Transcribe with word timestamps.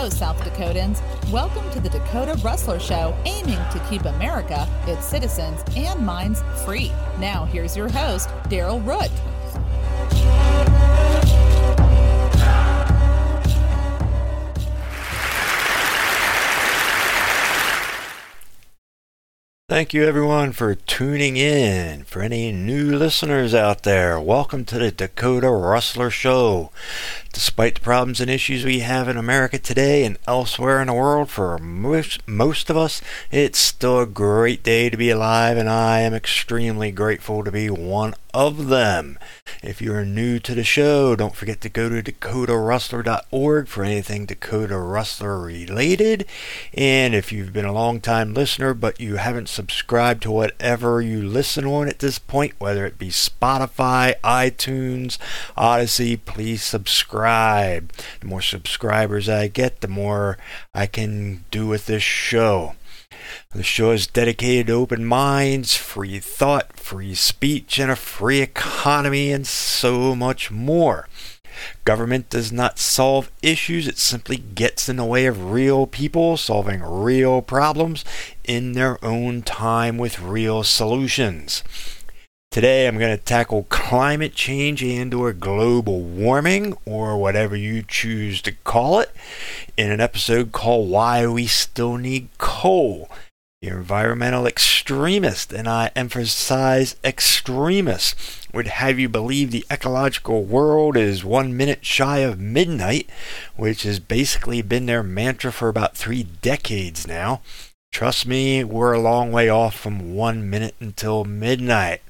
Hello, 0.00 0.08
South 0.08 0.38
Dakotans. 0.38 0.98
Welcome 1.30 1.70
to 1.72 1.78
the 1.78 1.90
Dakota 1.90 2.34
Rustler 2.42 2.80
Show, 2.80 3.14
aiming 3.26 3.58
to 3.70 3.86
keep 3.90 4.06
America, 4.06 4.66
its 4.86 5.04
citizens, 5.04 5.62
and 5.76 6.00
minds 6.00 6.40
free. 6.64 6.90
Now, 7.18 7.44
here's 7.44 7.76
your 7.76 7.90
host, 7.90 8.30
Daryl 8.44 8.82
Root. 8.82 9.10
Thank 19.70 19.94
you, 19.94 20.02
everyone, 20.02 20.50
for 20.50 20.74
tuning 20.74 21.36
in. 21.36 22.02
For 22.02 22.22
any 22.22 22.50
new 22.50 22.96
listeners 22.96 23.54
out 23.54 23.84
there, 23.84 24.18
welcome 24.18 24.64
to 24.64 24.80
the 24.80 24.90
Dakota 24.90 25.48
Rustler 25.48 26.10
Show. 26.10 26.72
Despite 27.32 27.76
the 27.76 27.80
problems 27.80 28.20
and 28.20 28.28
issues 28.28 28.64
we 28.64 28.80
have 28.80 29.08
in 29.08 29.16
America 29.16 29.60
today 29.60 30.02
and 30.02 30.18
elsewhere 30.26 30.80
in 30.80 30.88
the 30.88 30.94
world, 30.94 31.30
for 31.30 31.56
most, 31.58 32.26
most 32.26 32.68
of 32.68 32.76
us, 32.76 33.00
it's 33.30 33.60
still 33.60 34.00
a 34.00 34.06
great 34.06 34.64
day 34.64 34.90
to 34.90 34.96
be 34.96 35.10
alive, 35.10 35.56
and 35.56 35.70
I 35.70 36.00
am 36.00 36.14
extremely 36.14 36.90
grateful 36.90 37.44
to 37.44 37.52
be 37.52 37.70
one 37.70 38.14
of 38.34 38.66
them. 38.66 39.18
If 39.62 39.80
you're 39.80 40.04
new 40.04 40.38
to 40.40 40.54
the 40.54 40.64
show, 40.64 41.14
don't 41.14 41.34
forget 41.34 41.60
to 41.62 41.68
go 41.68 41.88
to 41.88 42.02
dakotarustler.org 42.02 43.68
for 43.68 43.84
anything 43.84 44.26
Dakota 44.26 44.78
Rustler 44.78 45.38
related. 45.38 46.26
And 46.74 47.14
if 47.14 47.32
you've 47.32 47.52
been 47.52 47.64
a 47.64 47.72
long 47.72 48.00
time 48.00 48.34
listener 48.34 48.74
but 48.74 49.00
you 49.00 49.16
haven't 49.16 49.48
subscribed 49.60 50.22
to 50.22 50.30
whatever 50.30 51.02
you 51.02 51.22
listen 51.22 51.66
on 51.66 51.86
at 51.86 51.98
this 51.98 52.18
point, 52.18 52.54
whether 52.58 52.86
it 52.86 52.98
be 52.98 53.08
Spotify, 53.08 54.14
iTunes, 54.24 55.18
Odysee, 55.54 56.16
please 56.16 56.62
subscribe. 56.62 57.92
The 58.20 58.26
more 58.26 58.40
subscribers 58.40 59.28
I 59.28 59.48
get, 59.48 59.82
the 59.82 59.88
more 59.88 60.38
I 60.72 60.86
can 60.86 61.44
do 61.50 61.66
with 61.66 61.84
this 61.84 62.02
show. 62.02 62.74
The 63.50 63.62
show 63.62 63.90
is 63.90 64.06
dedicated 64.06 64.68
to 64.68 64.72
open 64.72 65.04
minds, 65.04 65.76
free 65.76 66.20
thought, 66.20 66.78
free 66.78 67.14
speech, 67.14 67.78
and 67.78 67.90
a 67.90 67.96
free 67.96 68.40
economy, 68.40 69.30
and 69.30 69.46
so 69.46 70.14
much 70.14 70.50
more. 70.50 71.06
Government 71.84 72.30
does 72.30 72.50
not 72.52 72.78
solve 72.78 73.30
issues, 73.42 73.88
it 73.88 73.98
simply 73.98 74.36
gets 74.36 74.88
in 74.88 74.96
the 74.96 75.04
way 75.04 75.26
of 75.26 75.50
real 75.52 75.86
people 75.86 76.36
solving 76.36 76.82
real 76.82 77.42
problems 77.42 78.04
in 78.44 78.72
their 78.72 79.02
own 79.04 79.42
time 79.42 79.98
with 79.98 80.20
real 80.20 80.62
solutions. 80.62 81.62
Today 82.50 82.88
I'm 82.88 82.98
going 82.98 83.16
to 83.16 83.24
tackle 83.24 83.66
climate 83.68 84.34
change 84.34 84.82
and 84.82 85.14
or 85.14 85.32
global 85.32 86.00
warming 86.00 86.76
or 86.84 87.16
whatever 87.16 87.54
you 87.54 87.84
choose 87.86 88.42
to 88.42 88.50
call 88.50 88.98
it 88.98 89.14
in 89.76 89.92
an 89.92 90.00
episode 90.00 90.50
called 90.50 90.90
Why 90.90 91.28
We 91.28 91.46
Still 91.46 91.96
Need 91.96 92.28
Coal. 92.38 93.08
Environmental 93.62 94.46
extremist, 94.46 95.52
and 95.52 95.68
I 95.68 95.90
emphasize 95.94 96.96
extremist, 97.04 98.14
would 98.54 98.66
have 98.66 98.98
you 98.98 99.06
believe 99.06 99.50
the 99.50 99.66
ecological 99.70 100.44
world 100.44 100.96
is 100.96 101.26
one 101.26 101.54
minute 101.54 101.84
shy 101.84 102.20
of 102.20 102.40
midnight, 102.40 103.10
which 103.56 103.82
has 103.82 104.00
basically 104.00 104.62
been 104.62 104.86
their 104.86 105.02
mantra 105.02 105.52
for 105.52 105.68
about 105.68 105.94
three 105.94 106.22
decades 106.22 107.06
now. 107.06 107.42
Trust 107.92 108.26
me, 108.26 108.64
we're 108.64 108.94
a 108.94 109.00
long 109.00 109.30
way 109.30 109.50
off 109.50 109.74
from 109.74 110.14
one 110.14 110.48
minute 110.48 110.74
until 110.80 111.26
midnight. 111.26 112.00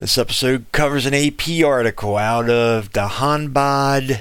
This 0.00 0.18
episode 0.18 0.64
covers 0.72 1.06
an 1.06 1.14
AP 1.14 1.62
article 1.64 2.16
out 2.16 2.50
of 2.50 2.90
Dhanbad, 2.90 4.20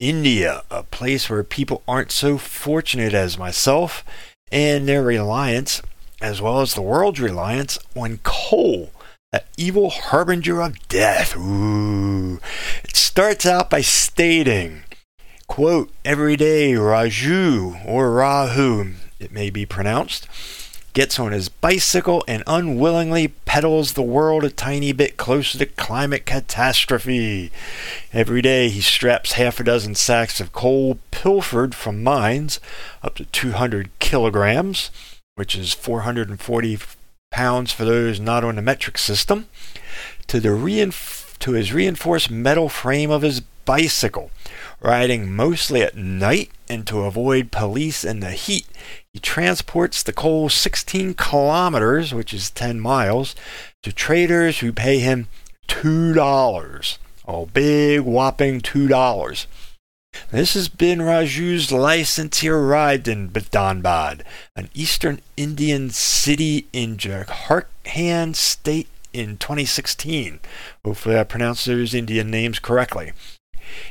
India, 0.00 0.64
a 0.68 0.82
place 0.82 1.30
where 1.30 1.44
people 1.44 1.82
aren't 1.86 2.10
so 2.10 2.38
fortunate 2.38 3.14
as 3.14 3.38
myself, 3.38 4.04
and 4.52 4.86
their 4.86 5.02
reliance, 5.02 5.82
as 6.20 6.40
well 6.40 6.60
as 6.60 6.74
the 6.74 6.82
world's 6.82 7.20
reliance, 7.20 7.78
on 7.96 8.20
coal, 8.22 8.92
that 9.32 9.46
evil 9.56 9.90
harbinger 9.90 10.60
of 10.60 10.88
death. 10.88 11.36
Ooh. 11.36 12.38
It 12.84 12.94
starts 12.94 13.46
out 13.46 13.70
by 13.70 13.80
stating, 13.80 14.82
quote, 15.48 15.90
every 16.04 16.36
day 16.36 16.72
Raju, 16.72 17.84
or 17.86 18.12
Rahu, 18.12 18.92
it 19.18 19.32
may 19.32 19.48
be 19.50 19.64
pronounced, 19.64 20.28
gets 20.92 21.18
on 21.18 21.32
his 21.32 21.48
bicycle 21.48 22.22
and 22.28 22.42
unwillingly 22.46 23.28
pedals 23.28 23.92
the 23.92 24.02
world 24.02 24.44
a 24.44 24.50
tiny 24.50 24.92
bit 24.92 25.16
closer 25.16 25.58
to 25.58 25.66
climate 25.66 26.26
catastrophe. 26.26 27.50
Every 28.12 28.42
day 28.42 28.68
he 28.68 28.80
straps 28.80 29.32
half 29.32 29.58
a 29.60 29.64
dozen 29.64 29.94
sacks 29.94 30.40
of 30.40 30.52
coal 30.52 30.98
pilfered 31.10 31.74
from 31.74 32.02
mines, 32.02 32.60
up 33.02 33.14
to 33.16 33.24
200 33.26 33.90
kilograms, 33.98 34.90
which 35.34 35.56
is 35.56 35.72
440 35.72 36.78
pounds 37.30 37.72
for 37.72 37.84
those 37.84 38.20
not 38.20 38.44
on 38.44 38.56
the 38.56 38.62
metric 38.62 38.98
system, 38.98 39.46
to 40.26 40.40
the 40.40 40.50
reinf- 40.50 41.38
to 41.38 41.52
his 41.52 41.72
reinforced 41.72 42.30
metal 42.30 42.68
frame 42.68 43.10
of 43.10 43.22
his 43.22 43.40
bicycle. 43.64 44.30
Riding 44.82 45.32
mostly 45.32 45.82
at 45.82 45.96
night 45.96 46.50
and 46.68 46.84
to 46.88 47.02
avoid 47.02 47.52
police 47.52 48.02
and 48.02 48.20
the 48.20 48.32
heat, 48.32 48.66
he 49.12 49.20
transports 49.20 50.02
the 50.02 50.12
coal 50.12 50.48
16 50.48 51.14
kilometers, 51.14 52.12
which 52.12 52.34
is 52.34 52.50
10 52.50 52.80
miles, 52.80 53.36
to 53.84 53.92
traders 53.92 54.58
who 54.58 54.72
pay 54.72 54.98
him 54.98 55.28
$2. 55.68 56.98
Oh, 57.28 57.46
big 57.46 58.00
whopping 58.00 58.60
$2. 58.60 59.46
This 60.32 60.54
has 60.54 60.68
been 60.68 61.00
Raju's 61.00 61.70
license. 61.70 62.40
he 62.40 62.48
arrived 62.48 63.06
in 63.06 63.30
Dhanbad, 63.30 64.22
an 64.56 64.68
eastern 64.74 65.20
Indian 65.36 65.90
city 65.90 66.66
in 66.72 66.96
Jharkhand 66.96 68.34
state 68.34 68.88
in 69.12 69.36
2016. 69.36 70.40
Hopefully, 70.84 71.18
I 71.18 71.24
pronounced 71.24 71.66
those 71.66 71.94
Indian 71.94 72.32
names 72.32 72.58
correctly. 72.58 73.12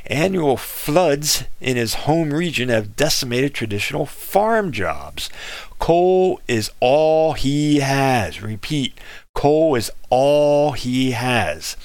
Annual 0.06 0.56
floods 0.56 1.44
in 1.60 1.76
his 1.76 1.94
home 1.94 2.32
region 2.32 2.68
have 2.68 2.96
decimated 2.96 3.54
traditional 3.54 4.06
farm 4.06 4.72
jobs. 4.72 5.30
Coal 5.78 6.40
is 6.46 6.70
all 6.80 7.32
he 7.32 7.80
has. 7.80 8.42
Repeat, 8.42 8.98
coal 9.34 9.74
is 9.74 9.90
all 10.10 10.72
he 10.72 11.12
has. 11.12 11.76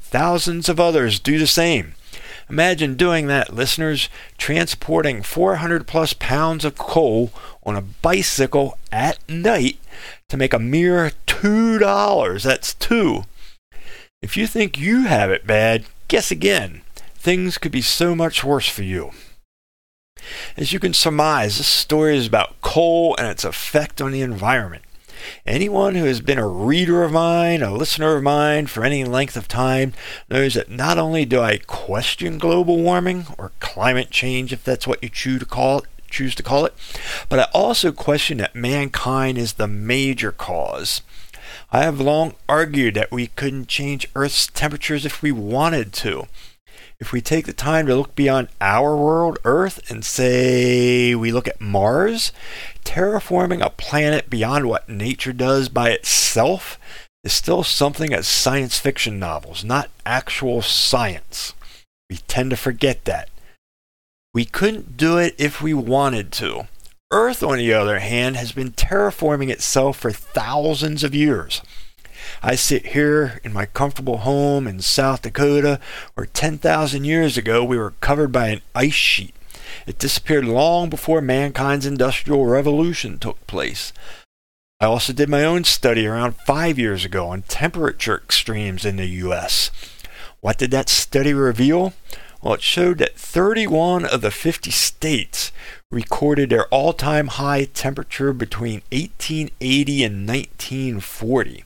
Thousands 0.00 0.68
of 0.68 0.80
others 0.80 1.18
do 1.20 1.38
the 1.38 1.46
same. 1.46 1.94
Imagine 2.48 2.96
doing 2.96 3.28
that, 3.28 3.54
listeners, 3.54 4.08
transporting 4.36 5.22
400 5.22 5.86
plus 5.86 6.12
pounds 6.12 6.64
of 6.64 6.76
coal 6.76 7.30
on 7.62 7.76
a 7.76 7.82
bicycle 7.82 8.76
at 8.90 9.18
night 9.28 9.78
to 10.28 10.36
make 10.36 10.52
a 10.52 10.58
mere 10.58 11.12
$2. 11.28 12.42
That's 12.42 12.74
two. 12.74 13.24
If 14.20 14.36
you 14.36 14.48
think 14.48 14.78
you 14.78 15.04
have 15.04 15.30
it 15.30 15.46
bad, 15.46 15.84
guess 16.08 16.32
again 16.32 16.82
things 17.20 17.58
could 17.58 17.70
be 17.70 17.82
so 17.82 18.14
much 18.14 18.42
worse 18.42 18.68
for 18.68 18.82
you. 18.82 19.10
As 20.56 20.72
you 20.72 20.80
can 20.80 20.94
surmise, 20.94 21.58
this 21.58 21.66
story 21.66 22.16
is 22.16 22.26
about 22.26 22.60
coal 22.62 23.14
and 23.18 23.28
its 23.28 23.44
effect 23.44 24.00
on 24.00 24.10
the 24.10 24.22
environment. 24.22 24.84
Anyone 25.46 25.96
who 25.96 26.06
has 26.06 26.22
been 26.22 26.38
a 26.38 26.48
reader 26.48 27.02
of 27.02 27.12
mine, 27.12 27.62
a 27.62 27.74
listener 27.74 28.16
of 28.16 28.22
mine 28.22 28.66
for 28.68 28.84
any 28.84 29.04
length 29.04 29.36
of 29.36 29.48
time, 29.48 29.92
knows 30.30 30.54
that 30.54 30.70
not 30.70 30.96
only 30.96 31.26
do 31.26 31.40
I 31.40 31.58
question 31.58 32.38
global 32.38 32.78
warming 32.78 33.26
or 33.36 33.52
climate 33.60 34.10
change, 34.10 34.50
if 34.50 34.64
that's 34.64 34.86
what 34.86 35.02
you 35.02 35.10
choose 35.10 35.40
to 35.40 35.46
call 35.46 35.80
it, 35.80 35.84
choose 36.08 36.34
to 36.36 36.42
call 36.42 36.64
it, 36.64 36.74
but 37.28 37.38
I 37.38 37.48
also 37.52 37.92
question 37.92 38.38
that 38.38 38.54
mankind 38.54 39.36
is 39.36 39.54
the 39.54 39.68
major 39.68 40.32
cause. 40.32 41.02
I 41.70 41.82
have 41.82 42.00
long 42.00 42.34
argued 42.48 42.94
that 42.94 43.12
we 43.12 43.26
couldn't 43.26 43.68
change 43.68 44.08
Earth's 44.16 44.46
temperatures 44.46 45.04
if 45.04 45.22
we 45.22 45.32
wanted 45.32 45.92
to 45.94 46.26
if 47.00 47.12
we 47.12 47.22
take 47.22 47.46
the 47.46 47.52
time 47.54 47.86
to 47.86 47.96
look 47.96 48.14
beyond 48.14 48.48
our 48.60 48.94
world, 48.94 49.38
Earth, 49.44 49.90
and 49.90 50.04
say 50.04 51.14
we 51.14 51.32
look 51.32 51.48
at 51.48 51.60
Mars, 51.60 52.30
terraforming 52.84 53.64
a 53.64 53.70
planet 53.70 54.28
beyond 54.28 54.66
what 54.66 54.88
nature 54.88 55.32
does 55.32 55.70
by 55.70 55.90
itself 55.90 56.78
is 57.24 57.32
still 57.32 57.62
something 57.62 58.12
as 58.12 58.28
science 58.28 58.78
fiction 58.78 59.18
novels, 59.18 59.64
not 59.64 59.90
actual 60.04 60.60
science. 60.60 61.54
We 62.10 62.18
tend 62.28 62.50
to 62.50 62.56
forget 62.56 63.04
that. 63.06 63.30
We 64.34 64.44
couldn't 64.44 64.96
do 64.96 65.16
it 65.16 65.34
if 65.38 65.62
we 65.62 65.74
wanted 65.74 66.30
to. 66.32 66.68
Earth, 67.10 67.42
on 67.42 67.58
the 67.58 67.72
other 67.72 67.98
hand, 67.98 68.36
has 68.36 68.52
been 68.52 68.70
terraforming 68.72 69.48
itself 69.50 69.98
for 69.98 70.12
thousands 70.12 71.02
of 71.02 71.14
years. 71.14 71.60
I 72.42 72.54
sit 72.54 72.86
here 72.86 73.40
in 73.44 73.52
my 73.52 73.66
comfortable 73.66 74.18
home 74.18 74.66
in 74.66 74.80
South 74.80 75.22
Dakota 75.22 75.80
where 76.14 76.26
10,000 76.26 77.04
years 77.04 77.36
ago 77.36 77.64
we 77.64 77.78
were 77.78 77.94
covered 78.00 78.32
by 78.32 78.48
an 78.48 78.60
ice 78.74 78.92
sheet. 78.94 79.34
It 79.86 79.98
disappeared 79.98 80.44
long 80.44 80.90
before 80.90 81.20
mankind's 81.20 81.86
industrial 81.86 82.46
revolution 82.46 83.18
took 83.18 83.46
place. 83.46 83.92
I 84.80 84.86
also 84.86 85.12
did 85.12 85.28
my 85.28 85.44
own 85.44 85.64
study 85.64 86.06
around 86.06 86.36
five 86.46 86.78
years 86.78 87.04
ago 87.04 87.28
on 87.28 87.42
temperature 87.42 88.16
extremes 88.16 88.84
in 88.84 88.96
the 88.96 89.06
U.S. 89.06 89.70
What 90.40 90.56
did 90.56 90.70
that 90.70 90.88
study 90.88 91.34
reveal? 91.34 91.92
Well, 92.42 92.54
it 92.54 92.62
showed 92.62 92.98
that 92.98 93.18
31 93.18 94.06
of 94.06 94.22
the 94.22 94.30
50 94.30 94.70
states 94.70 95.52
recorded 95.90 96.48
their 96.48 96.66
all 96.68 96.94
time 96.94 97.26
high 97.26 97.64
temperature 97.64 98.32
between 98.32 98.80
1880 98.90 100.04
and 100.04 100.26
1940, 100.26 101.64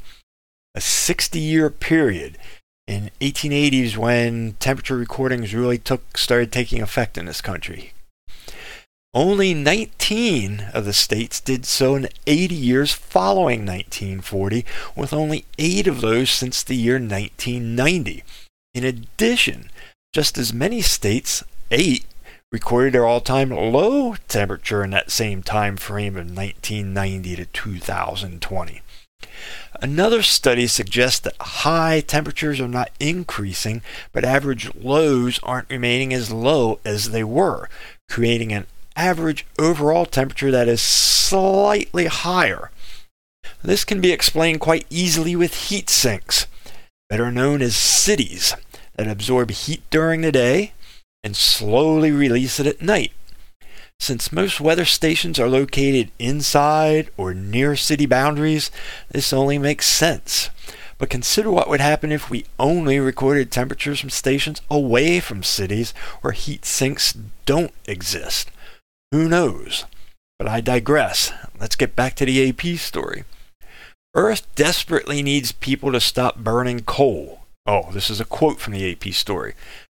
a 0.75 0.81
60 0.81 1.39
year 1.39 1.71
period. 1.71 2.39
In 2.87 3.11
1880s, 3.21 3.97
when 3.97 4.55
temperature 4.55 4.97
recordings 4.97 5.55
really 5.55 5.79
took 5.79 6.19
started 6.19 6.53
taking 6.53 6.83
effect 6.83 7.17
in 7.17 7.25
this 7.25 7.41
country. 7.41 7.93
Only 9.15 9.55
19 9.55 10.71
of 10.75 10.85
the 10.85 10.93
states 10.93 11.41
did 11.41 11.65
so 11.65 11.95
in 11.95 12.09
80 12.27 12.55
years 12.55 12.93
following 12.93 13.61
1940, 13.61 14.67
with 14.97 15.13
only 15.13 15.45
8 15.57 15.87
of 15.87 16.01
those 16.01 16.31
since 16.31 16.63
the 16.63 16.75
year 16.75 16.95
1990. 16.95 18.25
In 18.75 18.85
addition, 18.85 19.71
just 20.13 20.37
as 20.37 20.53
many 20.53 20.83
states, 20.83 21.45
8, 21.71 22.05
recorded 22.51 22.93
their 22.93 23.07
all-time 23.07 23.51
low 23.51 24.17
temperature 24.27 24.83
in 24.83 24.91
that 24.91 25.13
same 25.13 25.45
time 25.45 25.77
frame 25.77 26.17
of 26.17 26.27
1990 26.27 27.37
to 27.37 27.47
2020. 27.47 28.83
Another 29.81 30.23
study 30.23 30.67
suggests 30.67 31.21
that 31.21 31.37
high 31.41 32.01
temperatures 32.01 32.61
are 32.61 32.69
not 32.69 32.91
increasing, 33.01 33.83
but 34.13 34.25
average 34.25 34.75
lows 34.75 35.41
aren't 35.43 35.71
remaining 35.71 36.15
as 36.15 36.31
low 36.31 36.79
as 36.85 37.11
they 37.11 37.25
were, 37.25 37.69
creating 38.09 38.53
an 38.53 38.67
average 38.97 39.45
overall 39.59 40.07
temperature 40.07 40.51
that 40.51 40.69
is 40.69 40.81
slightly 40.81 42.07
higher. 42.07 42.71
This 43.63 43.85
can 43.85 44.01
be 44.01 44.13
explained 44.13 44.61
quite 44.61 44.87
easily 44.91 45.35
with 45.35 45.69
heat 45.69 45.91
sinks, 45.91 46.47
better 47.09 47.31
known 47.31 47.61
as 47.61 47.75
cities, 47.75 48.55
that 48.97 49.09
absorb 49.09 49.51
heat 49.51 49.83
during 49.91 50.21
the 50.21 50.33
day 50.33 50.73
and 51.23 51.35
slowly 51.35 52.13
release 52.13 52.61
it 52.61 52.67
at 52.67 52.83
night. 52.83 53.13
Since 54.01 54.33
most 54.33 54.61
weather 54.61 54.85
stations 54.85 55.39
are 55.39 55.49
located 55.49 56.11
inside 56.19 57.09
or 57.17 57.33
near 57.33 57.75
city 57.75 58.07
boundaries, 58.07 58.71
this 59.11 59.33
only 59.33 59.59
makes 59.59 59.87
sense. 59.87 60.51
But 60.99 61.11
consider 61.11 61.51
what 61.51 61.69
would 61.69 61.81
happen 61.81 62.13
if 62.13 62.31
we 62.31 62.45
only 62.59 62.99
recorded 62.99 63.51
temperatures 63.51 64.01
from 64.01 64.11
stations 64.11 64.61
away 64.71 65.21
from 65.21 65.43
cities 65.43 65.93
where 66.21 66.33
heat 66.33 66.65
sinks 66.65 67.17
don't 67.47 67.73
exist. 67.87 68.51
Who 69.11 69.29
knows? 69.29 69.85
But 70.39 70.49
I 70.49 70.61
digress. 70.61 71.33
Let's 71.59 71.77
get 71.77 71.97
back 71.97 72.15
to 72.17 72.27
the 72.27 72.49
AP 72.49 72.79
story. 72.79 73.25
Earth 74.15 74.47
desperately 74.55 75.23
needs 75.23 75.53
people 75.53 75.91
to 75.93 76.01
stop 76.01 76.37
burning 76.37 76.81
coal. 76.81 77.41
Oh, 77.67 77.91
this 77.93 78.11
is 78.11 78.21
a 78.21 78.25
quote 78.25 78.61
from 78.61 78.75
the 78.75 78.93
AP 78.93 79.13
story. 79.15 79.55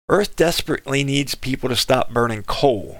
Earth 0.09 0.35
desperately 0.35 1.03
needs 1.03 1.35
people 1.35 1.67
to 1.69 1.75
stop 1.75 2.11
burning 2.11 2.43
coal, 2.43 2.99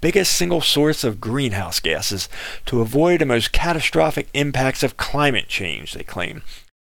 biggest 0.00 0.34
single 0.34 0.60
source 0.60 1.02
of 1.02 1.20
greenhouse 1.20 1.80
gases, 1.80 2.28
to 2.66 2.80
avoid 2.80 3.20
the 3.20 3.26
most 3.26 3.52
catastrophic 3.52 4.28
impacts 4.34 4.82
of 4.82 4.96
climate 4.96 5.48
change, 5.48 5.94
they 5.94 6.02
claim, 6.02 6.42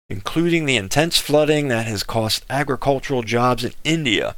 including 0.10 0.66
the 0.66 0.78
intense 0.78 1.18
flooding 1.18 1.70
that 1.70 1.88
has 1.88 2.04
cost 2.04 2.46
agricultural 2.50 3.24
jobs 3.24 3.64
in 3.64 3.74
India. 3.84 4.36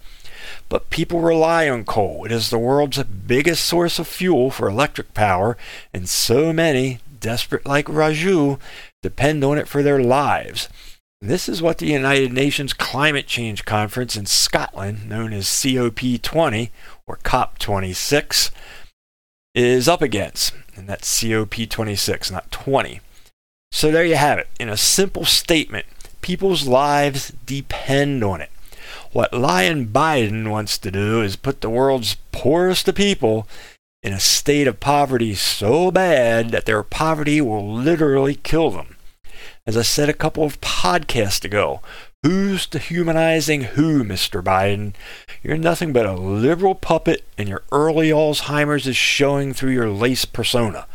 But 0.68 0.89
people 0.89 1.21
rely 1.21 1.69
on 1.69 1.83
coal. 1.83 2.25
It 2.25 2.31
is 2.31 2.50
the 2.50 2.57
world's 2.59 3.01
biggest 3.03 3.65
source 3.65 4.00
of 4.00 4.07
fuel 4.07 4.51
for 4.51 4.68
electric 4.68 5.13
power, 5.13 5.57
and 5.94 6.07
so 6.07 6.53
many, 6.53 7.00
desperate 7.19 7.65
like 7.65 7.88
Raju, 7.88 8.59
depend 9.01 9.44
on 9.44 9.57
it 9.57 9.68
for 9.68 9.83
their 9.83 10.01
lives. 10.01 10.69
This 11.21 11.50
is 11.50 11.62
what 11.62 11.80
the 11.80 11.88
United 11.88 12.31
Nations 12.31 12.71
Climate 12.71 13.27
Change 13.27 13.65
Conference 13.65 14.15
in 14.15 14.25
Scotland, 14.25 15.09
known 15.09 15.33
as 15.33 15.47
COP20 15.47 16.69
or 17.10 17.18
COP26, 17.18 18.52
is 19.56 19.90
up 19.90 20.02
against. 20.02 20.54
And 20.76 20.88
that's 20.88 21.22
COP26, 21.22 22.32
not 22.32 22.52
20. 22.52 23.02
So 23.72 23.92
there 23.92 24.06
you 24.06 24.16
have 24.16 24.40
it. 24.40 24.48
In 24.60 24.70
a 24.70 24.78
simple 24.78 25.26
statement, 25.26 25.86
people's 26.22 26.68
lives 26.68 27.34
depend 27.46 28.24
on 28.24 28.42
it. 28.42 28.52
What 29.12 29.34
Lion 29.34 29.88
Biden 29.88 30.50
wants 30.50 30.78
to 30.78 30.92
do 30.92 31.22
is 31.22 31.36
put 31.36 31.62
the 31.62 31.70
world's 31.70 32.16
poorest 32.32 32.88
of 32.88 32.96
people 32.96 33.48
in 34.04 34.14
a 34.14 34.20
state 34.20 34.68
of 34.68 34.80
poverty 34.80 35.34
so 35.36 35.92
bad 35.92 36.52
that 36.52 36.66
their 36.66 36.84
poverty 36.84 37.42
will 37.42 37.68
literally 37.68 38.36
kill 38.36 38.70
them. 38.70 38.96
As 39.68 39.76
I 39.76 39.82
said 39.82 40.10
a 40.10 40.14
couple 40.14 40.44
of 40.44 40.62
podcasts 40.62 41.44
ago, 41.44 41.82
who's 42.24 42.66
dehumanizing 42.66 43.62
who, 43.62 44.04
Mr. 44.04 44.44
Biden? 44.44 44.94
You're 45.42 45.57
nothing 45.57 45.94
but 45.94 46.06
a 46.06 46.13
liberal 46.13 46.75
puppet, 46.75 47.24
and 47.38 47.48
your 47.48 47.63
early 47.71 48.10
Alzheimer's 48.10 48.88
is 48.88 48.98
showing 48.98 49.54
through 49.54 49.71
your 49.71 49.89
lace 49.89 50.25
persona. 50.25 50.86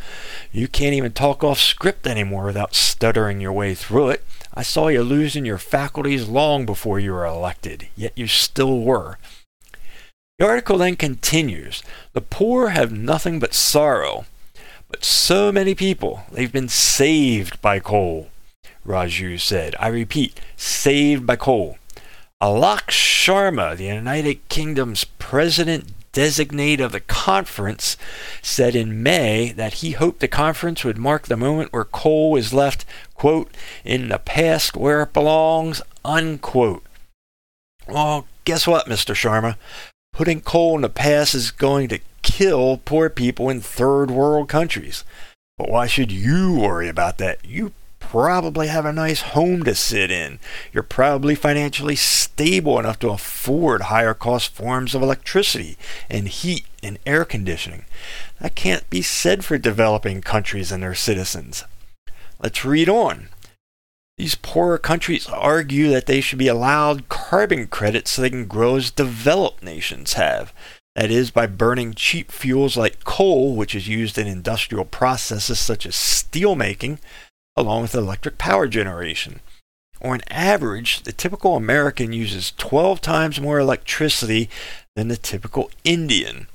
You 0.52 0.68
can't 0.68 0.94
even 0.94 1.12
talk 1.12 1.42
off 1.42 1.58
script 1.58 2.06
anymore 2.06 2.44
without 2.44 2.74
stuttering 2.74 3.40
your 3.40 3.52
way 3.52 3.74
through 3.74 4.10
it. 4.10 4.24
I 4.52 4.62
saw 4.62 4.88
you 4.88 5.02
losing 5.02 5.44
your 5.44 5.58
faculties 5.58 6.28
long 6.28 6.66
before 6.66 7.00
you 7.00 7.12
were 7.12 7.26
elected, 7.26 7.88
yet 7.96 8.12
you 8.16 8.26
still 8.26 8.80
were. 8.80 9.18
The 10.38 10.46
article 10.46 10.78
then 10.78 10.96
continues 10.96 11.82
The 12.12 12.20
poor 12.20 12.70
have 12.70 12.92
nothing 12.92 13.38
but 13.38 13.54
sorrow, 13.54 14.26
but 14.88 15.04
so 15.04 15.50
many 15.50 15.74
people, 15.74 16.24
they've 16.30 16.52
been 16.52 16.68
saved 16.68 17.60
by 17.62 17.80
coal. 17.80 18.28
Raju 18.86 19.40
said. 19.40 19.74
I 19.78 19.88
repeat, 19.88 20.40
saved 20.56 21.26
by 21.26 21.36
coal. 21.36 21.78
Alok 22.42 22.88
Sharma, 22.88 23.76
the 23.76 23.86
United 23.86 24.46
Kingdom's 24.48 25.04
president 25.04 25.92
designate 26.12 26.80
of 26.80 26.92
the 26.92 27.00
conference, 27.00 27.96
said 28.42 28.76
in 28.76 29.02
May 29.02 29.52
that 29.52 29.74
he 29.74 29.92
hoped 29.92 30.20
the 30.20 30.28
conference 30.28 30.84
would 30.84 30.98
mark 30.98 31.26
the 31.26 31.36
moment 31.36 31.72
where 31.72 31.84
coal 31.84 32.36
is 32.36 32.54
left, 32.54 32.84
quote, 33.14 33.50
in 33.84 34.08
the 34.08 34.18
past 34.18 34.76
where 34.76 35.02
it 35.02 35.12
belongs, 35.12 35.82
unquote. 36.04 36.84
Well, 37.88 38.26
guess 38.44 38.66
what, 38.66 38.86
Mr. 38.86 39.14
Sharma? 39.14 39.56
Putting 40.12 40.40
coal 40.40 40.76
in 40.76 40.82
the 40.82 40.88
past 40.88 41.34
is 41.34 41.50
going 41.50 41.88
to 41.88 41.98
kill 42.22 42.78
poor 42.84 43.10
people 43.10 43.50
in 43.50 43.60
third 43.60 44.10
world 44.10 44.48
countries. 44.48 45.04
But 45.58 45.68
why 45.68 45.86
should 45.86 46.10
you 46.10 46.54
worry 46.54 46.88
about 46.88 47.18
that? 47.18 47.44
You 47.44 47.72
probably 48.14 48.68
have 48.68 48.84
a 48.84 48.92
nice 48.92 49.22
home 49.22 49.64
to 49.64 49.74
sit 49.74 50.08
in. 50.08 50.38
You're 50.72 50.84
probably 50.84 51.34
financially 51.34 51.96
stable 51.96 52.78
enough 52.78 53.00
to 53.00 53.10
afford 53.10 53.82
higher 53.82 54.14
cost 54.14 54.52
forms 54.52 54.94
of 54.94 55.02
electricity 55.02 55.76
and 56.08 56.28
heat 56.28 56.64
and 56.80 57.00
air 57.04 57.24
conditioning. 57.24 57.86
That 58.40 58.54
can't 58.54 58.88
be 58.88 59.02
said 59.02 59.44
for 59.44 59.58
developing 59.58 60.20
countries 60.20 60.70
and 60.70 60.80
their 60.80 60.94
citizens. 60.94 61.64
Let's 62.40 62.64
read 62.64 62.88
on. 62.88 63.30
These 64.16 64.36
poorer 64.36 64.78
countries 64.78 65.26
argue 65.26 65.90
that 65.90 66.06
they 66.06 66.20
should 66.20 66.38
be 66.38 66.46
allowed 66.46 67.08
carbon 67.08 67.66
credits 67.66 68.12
so 68.12 68.22
they 68.22 68.30
can 68.30 68.46
grow 68.46 68.76
as 68.76 68.92
developed 68.92 69.64
nations 69.64 70.12
have. 70.12 70.54
That 70.94 71.10
is, 71.10 71.32
by 71.32 71.48
burning 71.48 71.94
cheap 71.94 72.30
fuels 72.30 72.76
like 72.76 73.02
coal, 73.02 73.56
which 73.56 73.74
is 73.74 73.88
used 73.88 74.16
in 74.16 74.28
industrial 74.28 74.84
processes 74.84 75.58
such 75.58 75.84
as 75.86 75.96
steel 75.96 76.54
making, 76.54 77.00
along 77.56 77.82
with 77.82 77.94
electric 77.94 78.38
power 78.38 78.66
generation. 78.66 79.40
On 80.02 80.20
average, 80.30 81.02
the 81.02 81.12
typical 81.12 81.56
American 81.56 82.12
uses 82.12 82.52
12 82.58 83.00
times 83.00 83.40
more 83.40 83.58
electricity 83.58 84.50
than 84.96 85.08
the 85.08 85.16
typical 85.16 85.70
Indian. 85.82 86.46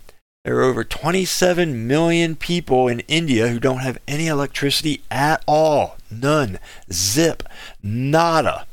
There 0.46 0.58
are 0.60 0.64
over 0.64 0.84
27 0.84 1.88
million 1.88 2.36
people 2.36 2.88
in 2.88 3.02
India 3.02 3.50
who 3.50 3.60
don't 3.60 3.80
have 3.80 3.98
any 4.08 4.28
electricity 4.28 5.02
at 5.12 5.44
all. 5.48 5.98
None. 6.10 6.60
Zip. 6.92 7.44
Nada. 7.84 8.66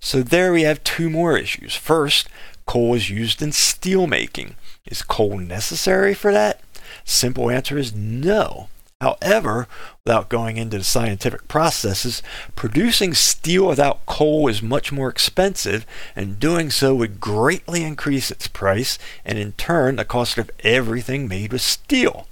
So 0.00 0.22
there 0.22 0.52
we 0.52 0.62
have 0.62 0.84
two 0.84 1.10
more 1.10 1.36
issues. 1.36 1.74
First, 1.74 2.28
coal 2.66 2.94
is 2.94 3.10
used 3.10 3.42
in 3.42 3.52
steel 3.52 4.06
making. 4.06 4.54
Is 4.86 5.02
coal 5.02 5.38
necessary 5.38 6.14
for 6.14 6.32
that? 6.32 6.60
Simple 7.04 7.50
answer 7.50 7.76
is 7.76 7.94
no. 7.94 8.68
However, 9.00 9.68
without 10.04 10.30
going 10.30 10.56
into 10.56 10.78
the 10.78 10.84
scientific 10.84 11.48
processes, 11.48 12.22
producing 12.54 13.12
steel 13.12 13.66
without 13.66 14.06
coal 14.06 14.48
is 14.48 14.62
much 14.62 14.90
more 14.90 15.10
expensive, 15.10 15.84
and 16.14 16.40
doing 16.40 16.70
so 16.70 16.94
would 16.94 17.20
greatly 17.20 17.82
increase 17.82 18.30
its 18.30 18.48
price 18.48 18.98
and, 19.24 19.38
in 19.38 19.52
turn, 19.52 19.96
the 19.96 20.04
cost 20.04 20.38
of 20.38 20.50
everything 20.60 21.28
made 21.28 21.52
with 21.52 21.60
steel. 21.60 22.26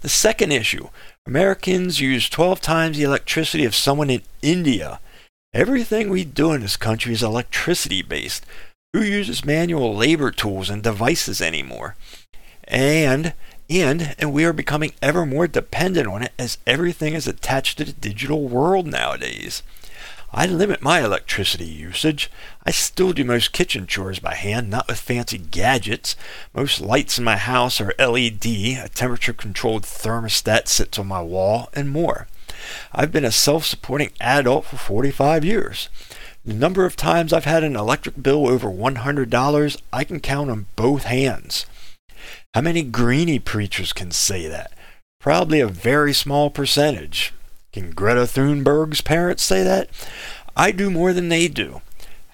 The 0.00 0.08
second 0.08 0.52
issue 0.52 0.88
Americans 1.26 2.00
use 2.00 2.28
12 2.28 2.60
times 2.60 2.96
the 2.96 3.04
electricity 3.04 3.64
of 3.64 3.74
someone 3.74 4.10
in 4.10 4.22
India. 4.40 4.98
Everything 5.54 6.08
we 6.08 6.24
do 6.24 6.52
in 6.52 6.62
this 6.62 6.76
country 6.76 7.12
is 7.12 7.22
electricity 7.22 8.02
based. 8.02 8.46
Who 8.94 9.02
uses 9.02 9.44
manual 9.44 9.94
labor 9.94 10.30
tools 10.30 10.70
and 10.70 10.82
devices 10.82 11.40
anymore? 11.40 11.96
And 12.64 13.34
and 13.80 14.14
and 14.18 14.32
we 14.32 14.44
are 14.44 14.52
becoming 14.52 14.92
ever 15.00 15.24
more 15.24 15.46
dependent 15.46 16.06
on 16.06 16.22
it 16.22 16.32
as 16.38 16.58
everything 16.66 17.14
is 17.14 17.26
attached 17.26 17.78
to 17.78 17.84
the 17.84 17.92
digital 17.92 18.48
world 18.48 18.86
nowadays. 18.86 19.62
I 20.34 20.46
limit 20.46 20.80
my 20.80 21.04
electricity 21.04 21.66
usage. 21.66 22.30
I 22.64 22.70
still 22.70 23.12
do 23.12 23.22
most 23.22 23.52
kitchen 23.52 23.86
chores 23.86 24.18
by 24.18 24.34
hand, 24.34 24.70
not 24.70 24.88
with 24.88 24.98
fancy 24.98 25.36
gadgets. 25.36 26.16
Most 26.54 26.80
lights 26.80 27.18
in 27.18 27.24
my 27.24 27.36
house 27.36 27.80
are 27.82 27.94
LED, 27.98 28.46
a 28.46 28.88
temperature 28.88 29.34
controlled 29.34 29.82
thermostat 29.82 30.68
sits 30.68 30.98
on 30.98 31.06
my 31.06 31.20
wall, 31.20 31.68
and 31.74 31.90
more. 31.90 32.28
I've 32.92 33.12
been 33.12 33.26
a 33.26 33.32
self 33.32 33.66
supporting 33.66 34.12
adult 34.20 34.64
for 34.64 34.76
45 34.76 35.44
years. 35.44 35.90
The 36.46 36.54
number 36.54 36.86
of 36.86 36.96
times 36.96 37.32
I've 37.32 37.44
had 37.44 37.62
an 37.62 37.76
electric 37.76 38.22
bill 38.22 38.48
over 38.48 38.68
$100, 38.68 39.82
I 39.92 40.04
can 40.04 40.20
count 40.20 40.50
on 40.50 40.66
both 40.76 41.04
hands. 41.04 41.66
How 42.54 42.60
many 42.60 42.82
greenie 42.82 43.38
preachers 43.38 43.94
can 43.94 44.10
say 44.10 44.46
that? 44.46 44.72
Probably 45.18 45.60
a 45.60 45.66
very 45.66 46.12
small 46.12 46.50
percentage. 46.50 47.32
Can 47.72 47.92
Greta 47.92 48.26
Thunberg's 48.26 49.00
parents 49.00 49.42
say 49.42 49.62
that? 49.62 49.88
I 50.54 50.70
do 50.70 50.90
more 50.90 51.14
than 51.14 51.30
they 51.30 51.48
do. 51.48 51.80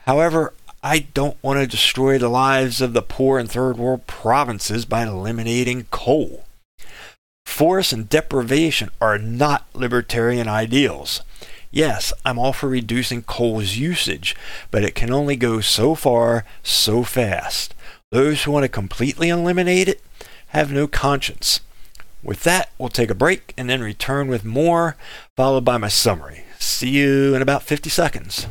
However, 0.07 0.55
I 0.83 1.07
don't 1.15 1.37
want 1.41 1.61
to 1.61 1.69
destroy 1.69 2.19
the 2.19 2.29
lives 2.29 2.81
of 2.81 2.95
the 2.95 3.03
poor 3.03 3.39
in 3.39 3.47
third 3.47 3.77
world 3.77 4.09
provinces 4.09 4.85
by 4.85 5.05
eliminating 5.05 5.87
coal. 5.93 6.45
Force 7.47 7.93
and 7.93 8.09
deprivation 8.09 8.91
are 9.01 9.19
not 9.19 9.67
libertarian 9.73 10.49
ideals. 10.49 11.23
Yes, 11.71 12.13
I'm 12.25 12.41
all 12.41 12.53
for 12.53 12.69
reducing 12.69 13.23
coal's 13.23 13.77
usage, 13.77 14.35
but 14.73 14.83
it 14.83 14.97
can 14.97 15.13
only 15.13 15.37
go 15.37 15.61
so 15.61 15.95
far, 15.95 16.45
so 16.65 17.05
fast. 17.05 17.73
Those 18.11 18.43
who 18.43 18.51
want 18.51 18.65
to 18.65 18.69
completely 18.69 19.29
eliminate 19.29 19.87
it 19.87 20.01
have 20.49 20.73
no 20.73 20.87
conscience. 20.87 21.61
With 22.23 22.43
that, 22.43 22.71
we'll 22.79 22.89
take 22.89 23.11
a 23.11 23.15
break 23.15 23.55
and 23.57 23.71
then 23.71 23.81
return 23.81 24.29
with 24.29 24.45
more, 24.45 24.97
followed 25.37 25.65
by 25.65 25.79
my 25.79 25.89
summary. 25.89 26.45
See 26.59 26.91
you 26.91 27.35
in 27.35 27.43
about 27.43 27.63
50 27.63 27.89
seconds. 27.91 28.47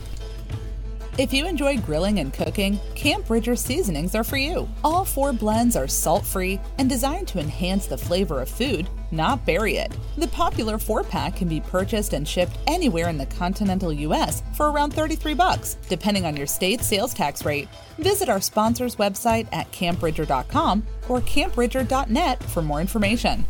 If 1.17 1.33
you 1.33 1.47
enjoy 1.47 1.79
grilling 1.79 2.19
and 2.19 2.31
cooking, 2.31 2.79
Camp 2.93 3.25
Bridger 3.25 3.55
seasonings 3.55 4.13
are 4.13 4.24
for 4.24 4.38
you. 4.38 4.69
All 4.83 5.03
four 5.03 5.33
blends 5.33 5.75
are 5.75 5.88
salt 5.88 6.24
free 6.24 6.59
and 6.77 6.88
designed 6.88 7.27
to 7.29 7.39
enhance 7.39 7.88
the 7.88 7.97
flavor 7.97 8.39
of 8.39 8.47
food, 8.47 8.88
not 9.09 9.43
bury 9.43 9.77
it. 9.77 9.91
The 10.19 10.27
popular 10.27 10.77
four 10.77 11.01
pack 11.01 11.38
can 11.38 11.47
be 11.47 11.59
purchased 11.59 12.13
and 12.13 12.27
shipped 12.27 12.59
anywhere 12.67 13.09
in 13.09 13.17
the 13.17 13.25
continental 13.25 13.91
U.S. 13.91 14.43
for 14.53 14.69
around 14.69 14.93
33 14.93 15.33
bucks, 15.33 15.77
depending 15.89 16.24
on 16.24 16.38
your 16.38 16.45
state's 16.45 16.86
sales 16.86 17.15
tax 17.15 17.43
rate. 17.43 17.67
Visit 17.97 18.29
our 18.29 18.39
sponsor's 18.39 18.97
website 18.97 19.47
at 19.51 19.71
campbridger.com 19.71 20.86
or 21.09 21.21
campbridger.net 21.21 22.43
for 22.43 22.62
more 22.62 22.79
information. 22.79 23.43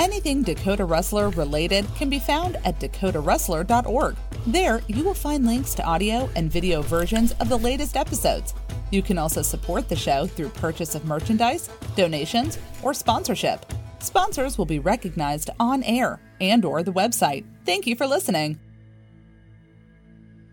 Anything 0.00 0.42
Dakota 0.42 0.84
Rustler 0.84 1.30
related 1.30 1.84
can 1.96 2.08
be 2.08 2.18
found 2.18 2.56
at 2.64 2.78
dakotarustler.org. 2.78 4.16
There, 4.46 4.80
you 4.86 5.04
will 5.04 5.14
find 5.14 5.44
links 5.44 5.74
to 5.74 5.84
audio 5.84 6.30
and 6.36 6.50
video 6.50 6.82
versions 6.82 7.32
of 7.40 7.48
the 7.48 7.58
latest 7.58 7.96
episodes. 7.96 8.54
You 8.90 9.02
can 9.02 9.18
also 9.18 9.42
support 9.42 9.88
the 9.88 9.96
show 9.96 10.26
through 10.26 10.50
purchase 10.50 10.94
of 10.94 11.04
merchandise, 11.04 11.68
donations, 11.96 12.58
or 12.82 12.94
sponsorship. 12.94 13.66
Sponsors 13.98 14.56
will 14.56 14.66
be 14.66 14.78
recognized 14.78 15.50
on 15.58 15.82
air 15.82 16.20
and 16.40 16.64
or 16.64 16.82
the 16.82 16.92
website. 16.92 17.44
Thank 17.66 17.86
you 17.86 17.96
for 17.96 18.06
listening. 18.06 18.58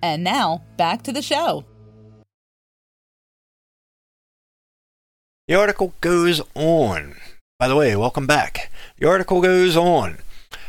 And 0.01 0.23
now, 0.23 0.63
back 0.77 1.03
to 1.03 1.13
the 1.13 1.21
show. 1.21 1.65
The 5.47 5.55
article 5.55 5.93
goes 6.01 6.41
on. 6.55 7.15
By 7.57 7.69
the 7.69 7.75
way, 7.77 7.95
welcome 7.95 8.27
back. 8.27 8.69
The 8.97 9.07
article 9.07 9.39
goes 9.39 9.77
on. 9.77 10.17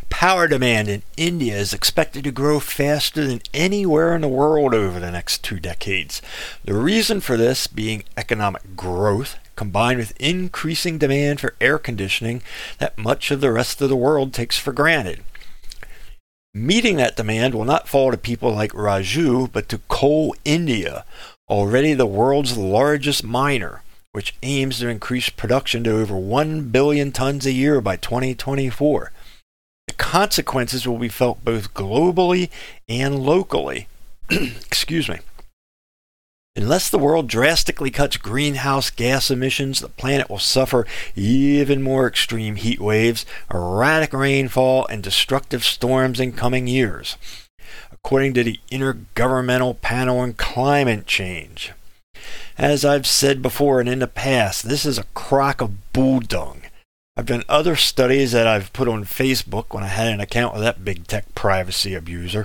Power 0.09 0.47
demand 0.47 0.87
in 0.87 1.03
India 1.17 1.57
is 1.57 1.75
expected 1.75 2.23
to 2.23 2.31
grow 2.31 2.61
faster 2.61 3.27
than 3.27 3.41
anywhere 3.53 4.15
in 4.15 4.21
the 4.21 4.29
world 4.29 4.73
over 4.73 5.01
the 5.01 5.11
next 5.11 5.43
two 5.43 5.59
decades. 5.59 6.23
The 6.65 6.75
reason 6.75 7.21
for 7.21 7.37
this 7.37 7.67
being 7.67 8.05
economic 8.17 8.77
growth 8.77 9.37
combined 9.57 9.99
with 9.99 10.17
increasing 10.21 10.97
demand 10.97 11.41
for 11.41 11.57
air 11.61 11.77
conditioning 11.81 12.41
that 12.79 12.97
much 12.97 13.33
of 13.33 13.41
the 13.41 13.51
rest 13.51 13.83
of 13.83 13.89
the 13.89 13.97
world 13.97 14.33
takes 14.33 14.57
for 14.57 14.73
granted. 14.73 15.25
Meeting 16.55 16.99
that 16.99 17.17
demand 17.17 17.53
will 17.57 17.65
not 17.65 17.89
fall 17.89 18.13
to 18.13 18.17
people 18.17 18.53
like 18.53 18.71
Raju, 18.71 19.51
but 19.53 19.69
to 19.71 19.79
Coal 19.89 20.37
India, 20.45 21.05
already 21.49 21.95
the 21.95 22.07
world's 22.07 22.57
largest 22.57 23.25
miner 23.25 23.83
which 24.17 24.35
aims 24.43 24.79
to 24.79 24.89
increase 24.89 25.29
production 25.29 25.85
to 25.85 25.91
over 25.91 26.17
1 26.17 26.71
billion 26.71 27.13
tons 27.13 27.45
a 27.45 27.53
year 27.53 27.83
by 27.83 27.97
2024. 27.97 29.13
The 29.89 29.93
consequences 29.93 30.89
will 30.89 30.97
be 30.97 31.11
felt 31.11 31.45
both 31.45 31.75
globally 31.75 32.49
and 32.89 33.19
locally. 33.19 33.89
Excuse 34.31 35.11
me. 35.11 35.19
Unless 36.57 36.89
the 36.89 36.99
world 36.99 37.29
drastically 37.29 37.91
cuts 37.91 38.17
greenhouse 38.17 38.89
gas 38.89 39.31
emissions, 39.31 39.81
the 39.81 39.91
planet 39.91 40.31
will 40.31 40.39
suffer 40.39 40.87
even 41.15 41.83
more 41.83 42.09
extreme 42.09 42.57
heat 42.57 42.81
waves, 42.81 43.27
erratic 43.53 44.15
rainfall, 44.15 44.87
and 44.87 45.03
destructive 45.03 45.63
storms 45.63 46.21
in 46.21 46.33
coming 46.33 46.67
years, 46.67 47.19
according 47.93 48.33
to 48.33 48.43
the 48.43 48.59
Intergovernmental 48.73 49.79
Panel 49.83 50.21
on 50.21 50.33
Climate 50.33 51.07
Change. 51.07 51.75
As 52.59 52.85
I've 52.85 53.07
said 53.07 53.43
before 53.43 53.81
and 53.81 53.89
in 53.89 53.99
the 53.99 54.07
past, 54.07 54.69
this 54.69 54.87
is 54.87 54.99
a 54.99 55.05
crock 55.15 55.61
of 55.61 55.93
bull 55.93 56.21
dung. 56.21 56.63
I've 57.19 57.27
done 57.27 57.45
other 57.49 57.77
studies 57.77 58.33
that 58.33 58.47
I've 58.47 58.73
put 58.75 58.89
on 58.89 59.05
Facebook 59.05 59.73
when 59.73 59.83
I 59.83 59.89
had 59.89 60.09
an 60.09 60.21
account 60.21 60.53
with 60.53 60.63
that 60.63 60.85
big 60.85 61.07
tech 61.07 61.35
privacy 61.35 61.95
abuser. 61.95 62.45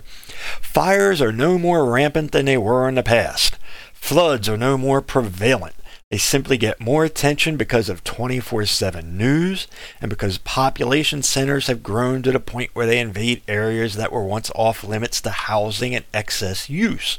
Fires 0.61 1.21
are 1.21 1.33
no 1.33 1.57
more 1.57 1.91
rampant 1.91 2.31
than 2.31 2.45
they 2.45 2.57
were 2.57 2.87
in 2.87 2.95
the 2.95 3.03
past. 3.03 3.57
Floods 3.93 4.47
are 4.47 4.57
no 4.57 4.77
more 4.77 5.01
prevalent. 5.01 5.75
They 6.09 6.17
simply 6.17 6.57
get 6.57 6.81
more 6.81 7.05
attention 7.05 7.55
because 7.55 7.87
of 7.87 8.03
24 8.03 8.65
7 8.65 9.17
news 9.17 9.67
and 10.01 10.09
because 10.09 10.37
population 10.39 11.23
centers 11.23 11.67
have 11.67 11.83
grown 11.83 12.21
to 12.23 12.33
the 12.33 12.39
point 12.39 12.71
where 12.73 12.85
they 12.85 12.99
invade 12.99 13.43
areas 13.47 13.95
that 13.95 14.11
were 14.11 14.25
once 14.25 14.51
off 14.53 14.83
limits 14.83 15.21
to 15.21 15.29
housing 15.29 15.95
and 15.95 16.03
excess 16.13 16.69
use. 16.69 17.17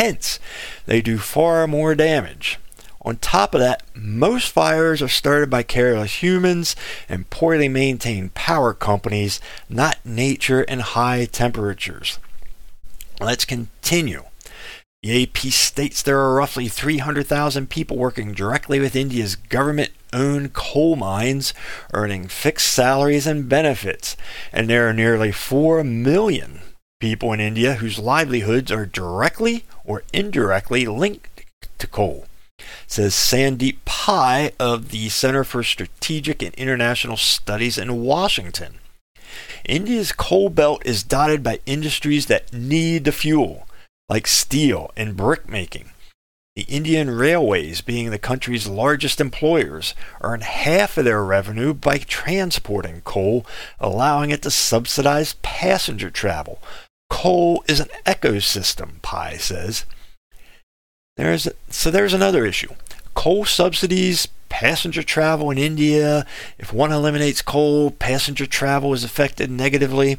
Hence, 0.00 0.40
they 0.86 1.02
do 1.02 1.18
far 1.18 1.66
more 1.66 1.94
damage. 1.94 2.58
On 3.02 3.16
top 3.16 3.54
of 3.54 3.60
that, 3.60 3.82
most 3.94 4.48
fires 4.48 5.02
are 5.02 5.08
started 5.08 5.50
by 5.50 5.62
careless 5.62 6.22
humans 6.22 6.74
and 7.06 7.28
poorly 7.28 7.68
maintained 7.68 8.32
power 8.32 8.72
companies, 8.72 9.42
not 9.68 9.98
nature 10.02 10.62
and 10.62 10.80
high 10.80 11.26
temperatures. 11.26 12.18
Let's 13.20 13.44
continue. 13.44 14.22
The 15.02 15.22
AP 15.24 15.36
states 15.52 16.00
there 16.00 16.20
are 16.20 16.34
roughly 16.34 16.68
300,000 16.68 17.68
people 17.68 17.98
working 17.98 18.32
directly 18.32 18.80
with 18.80 18.96
India's 18.96 19.36
government 19.36 19.90
owned 20.14 20.54
coal 20.54 20.96
mines, 20.96 21.52
earning 21.92 22.26
fixed 22.26 22.72
salaries 22.72 23.26
and 23.26 23.50
benefits, 23.50 24.16
and 24.50 24.66
there 24.66 24.88
are 24.88 24.94
nearly 24.94 25.30
4 25.30 25.84
million 25.84 26.60
people 27.00 27.32
in 27.32 27.40
India 27.40 27.74
whose 27.74 27.98
livelihoods 27.98 28.70
are 28.70 28.86
directly 28.86 29.64
or 29.84 30.04
indirectly 30.12 30.86
linked 30.86 31.44
to 31.78 31.86
coal. 31.86 32.26
Says 32.86 33.14
Sandeep 33.14 33.78
Pai 33.84 34.52
of 34.60 34.90
the 34.90 35.08
Center 35.08 35.42
for 35.42 35.62
Strategic 35.62 36.42
and 36.42 36.54
International 36.54 37.16
Studies 37.16 37.78
in 37.78 38.02
Washington. 38.02 38.74
India's 39.64 40.12
coal 40.12 40.50
belt 40.50 40.82
is 40.84 41.02
dotted 41.02 41.42
by 41.42 41.60
industries 41.66 42.26
that 42.26 42.52
need 42.52 43.04
the 43.04 43.12
fuel, 43.12 43.66
like 44.08 44.26
steel 44.26 44.90
and 44.96 45.16
brick 45.16 45.48
making. 45.48 45.90
The 46.56 46.62
Indian 46.62 47.10
Railways, 47.10 47.80
being 47.80 48.10
the 48.10 48.18
country's 48.18 48.66
largest 48.66 49.20
employers, 49.20 49.94
earn 50.20 50.40
half 50.40 50.98
of 50.98 51.04
their 51.04 51.24
revenue 51.24 51.72
by 51.72 51.98
transporting 51.98 53.02
coal, 53.02 53.46
allowing 53.78 54.30
it 54.30 54.42
to 54.42 54.50
subsidize 54.50 55.36
passenger 55.42 56.10
travel, 56.10 56.60
coal 57.20 57.62
is 57.68 57.80
an 57.80 57.88
ecosystem, 58.06 59.02
Pai 59.02 59.36
says. 59.36 59.84
There's 61.18 61.46
so 61.68 61.90
there's 61.90 62.14
another 62.14 62.46
issue. 62.46 62.72
Coal 63.12 63.44
subsidies, 63.44 64.28
passenger 64.48 65.02
travel 65.02 65.50
in 65.50 65.58
India. 65.58 66.24
If 66.58 66.72
one 66.72 66.92
eliminates 66.92 67.42
coal, 67.42 67.90
passenger 67.90 68.46
travel 68.46 68.94
is 68.94 69.04
affected 69.04 69.50
negatively. 69.50 70.16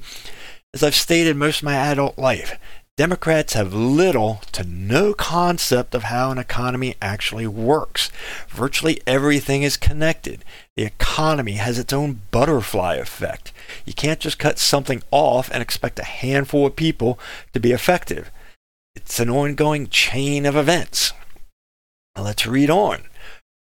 As 0.75 0.83
I've 0.83 0.93
stated 0.93 1.35
most 1.35 1.61
of 1.61 1.63
my 1.63 1.73
adult 1.73 2.19
life, 2.19 2.59
Democrats 2.97 3.53
have 3.53 3.73
little 3.73 4.41
to 4.51 4.63
no 4.63 5.13
concept 5.13 5.95
of 5.95 6.03
how 6.03 6.29
an 6.29 6.37
economy 6.37 6.95
actually 7.01 7.47
works. 7.47 8.11
Virtually 8.49 9.01
everything 9.07 9.63
is 9.63 9.77
connected. 9.77 10.43
The 10.75 10.83
economy 10.83 11.53
has 11.53 11.79
its 11.79 11.93
own 11.93 12.21
butterfly 12.31 12.95
effect. 12.95 13.53
You 13.85 13.93
can't 13.93 14.19
just 14.19 14.37
cut 14.37 14.59
something 14.59 15.01
off 15.09 15.49
and 15.51 15.63
expect 15.63 15.99
a 15.99 16.03
handful 16.03 16.67
of 16.67 16.75
people 16.75 17.17
to 17.53 17.59
be 17.59 17.71
effective. 17.71 18.29
It's 18.93 19.19
an 19.19 19.29
ongoing 19.29 19.87
chain 19.87 20.45
of 20.45 20.57
events. 20.57 21.13
Now 22.15 22.23
let's 22.23 22.45
read 22.45 22.69
on. 22.69 23.03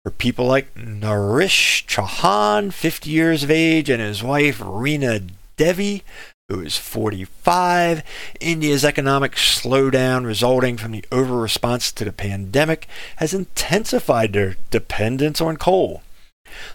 For 0.04 0.12
people 0.12 0.46
like 0.46 0.74
Naresh 0.76 1.86
Chauhan, 1.86 2.72
50 2.72 3.10
years 3.10 3.44
of 3.44 3.52
age, 3.52 3.90
and 3.90 4.02
his 4.02 4.24
wife 4.24 4.60
Reena 4.60 5.30
Devi, 5.58 6.04
It 6.50 6.56
was 6.56 6.77
45. 6.77 8.01
India's 8.39 8.84
economic 8.84 9.34
slowdown 9.34 10.25
resulting 10.25 10.77
from 10.77 10.94
the 10.94 11.06
over 11.12 11.38
response 11.38 11.91
to 11.91 12.03
the 12.03 12.12
pandemic 12.12 12.88
has 13.18 13.36
intensified 13.36 14.34
their 14.34 14.56
dependence 14.72 15.41
on 15.41 15.58
coal. 15.58 16.01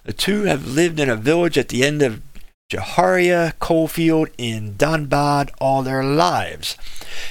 The 0.05 0.13
two 0.13 0.45
have 0.45 0.69
lived 0.69 1.01
in 1.01 1.11
a 1.11 1.17
village 1.17 1.59
at 1.59 1.71
the 1.71 1.85
end 1.85 2.03
of 2.03 2.23
Jaharia 2.71 3.59
coalfield 3.59 4.29
in 4.39 4.75
Dhanbad 4.75 5.51
all 5.61 5.83
their 5.83 6.05
lives. 6.05 6.77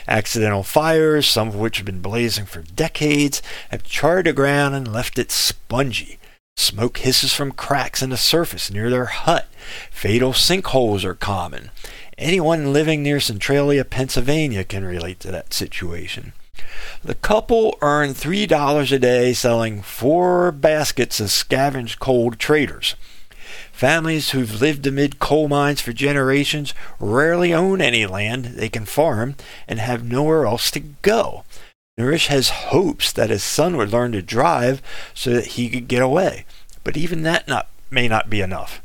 Accidental 0.06 0.64
fires, 0.64 1.26
some 1.26 1.48
of 1.48 1.56
which 1.56 1.78
have 1.78 1.86
been 1.86 2.02
blazing 2.02 2.46
for 2.46 2.62
decades, 2.62 3.42
have 3.70 3.84
charred 3.84 4.26
the 4.26 4.34
ground 4.34 4.76
and 4.76 4.92
left 4.92 5.18
it 5.18 5.32
spongy. 5.32 6.20
Smoke 6.56 7.00
hisses 7.00 7.34
from 7.34 7.52
cracks 7.52 8.04
in 8.04 8.10
the 8.10 8.18
surface 8.18 8.70
near 8.70 8.90
their 8.90 9.06
hut. 9.06 9.48
Fatal 9.90 10.34
sinkholes 10.34 11.04
are 11.04 11.16
common. 11.16 11.72
Anyone 12.18 12.74
living 12.74 13.02
near 13.02 13.20
Centralia, 13.20 13.84
Pennsylvania 13.84 14.64
can 14.64 14.86
relate 14.86 15.20
to 15.22 15.32
that 15.32 15.54
situation. 15.54 16.34
The 17.04 17.16
couple 17.16 17.78
earned 17.82 18.16
$3 18.16 18.92
a 18.92 19.00
day 19.00 19.34
selling 19.34 19.82
four 19.82 20.52
baskets 20.52 21.20
of 21.20 21.32
scavenged 21.32 22.00
coal 22.00 22.32
to 22.32 22.38
traders. 22.38 22.96
Families 23.72 24.30
who've 24.30 24.62
lived 24.62 24.86
amid 24.86 25.20
coal 25.20 25.48
mines 25.48 25.82
for 25.82 25.94
generations 25.94 26.74
rarely 27.00 27.54
own 27.54 27.82
any 27.82 28.06
land 28.06 28.46
they 28.46 28.70
can 28.70 28.86
farm 28.86 29.36
and 29.68 29.80
have 29.80 30.04
nowhere 30.04 30.46
else 30.46 30.70
to 30.72 30.80
go. 30.80 31.44
Naresh 32.00 32.28
has 32.28 32.50
hopes 32.50 33.12
that 33.12 33.30
his 33.30 33.44
son 33.44 33.76
would 33.78 33.92
learn 33.92 34.12
to 34.14 34.22
drive 34.22 34.82
so 35.14 35.32
that 35.32 35.48
he 35.48 35.70
could 35.70 35.88
get 35.88 36.02
away, 36.02 36.46
but 36.84 36.98
even 36.98 37.24
that 37.24 37.48
not, 37.48 37.68
may 37.92 38.08
not 38.08 38.30
be 38.30 38.42
enough. 38.42 38.82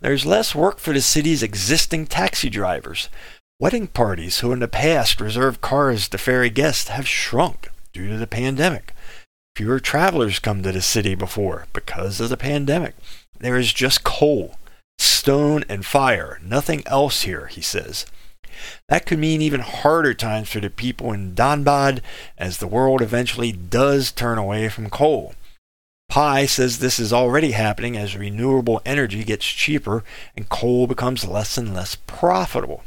There's 0.00 0.26
less 0.26 0.54
work 0.54 0.78
for 0.78 0.92
the 0.92 1.00
city's 1.00 1.42
existing 1.42 2.06
taxi 2.06 2.48
drivers. 2.48 3.08
Wedding 3.58 3.88
parties 3.88 4.38
who 4.38 4.52
in 4.52 4.60
the 4.60 4.68
past 4.68 5.20
reserved 5.20 5.60
cars 5.60 6.08
to 6.08 6.18
ferry 6.18 6.50
guests 6.50 6.88
have 6.88 7.08
shrunk 7.08 7.68
due 7.92 8.08
to 8.08 8.16
the 8.16 8.28
pandemic. 8.28 8.94
Fewer 9.56 9.80
travelers 9.80 10.38
come 10.38 10.62
to 10.62 10.70
the 10.70 10.82
city 10.82 11.16
before 11.16 11.66
because 11.72 12.20
of 12.20 12.28
the 12.28 12.36
pandemic. 12.36 12.94
There 13.40 13.56
is 13.56 13.72
just 13.72 14.04
coal, 14.04 14.54
stone, 15.00 15.64
and 15.68 15.84
fire, 15.84 16.38
nothing 16.44 16.84
else 16.86 17.22
here, 17.22 17.48
he 17.48 17.60
says. 17.60 18.06
That 18.88 19.04
could 19.04 19.18
mean 19.18 19.42
even 19.42 19.60
harder 19.60 20.14
times 20.14 20.48
for 20.48 20.60
the 20.60 20.70
people 20.70 21.12
in 21.12 21.34
Dhanbad 21.34 22.00
as 22.36 22.58
the 22.58 22.68
world 22.68 23.02
eventually 23.02 23.50
does 23.50 24.12
turn 24.12 24.38
away 24.38 24.68
from 24.68 24.90
coal. 24.90 25.34
Pai 26.08 26.46
says 26.46 26.78
this 26.78 26.98
is 26.98 27.12
already 27.12 27.52
happening 27.52 27.96
as 27.96 28.16
renewable 28.16 28.80
energy 28.86 29.22
gets 29.24 29.44
cheaper 29.44 30.02
and 30.34 30.48
coal 30.48 30.86
becomes 30.86 31.26
less 31.26 31.58
and 31.58 31.74
less 31.74 31.94
profitable. 31.94 32.82